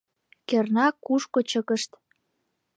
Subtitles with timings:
[0.47, 1.91] —Кернак, кушко чыкышт?